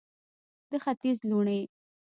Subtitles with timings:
[0.69, 1.59] د ختیځ لوڼې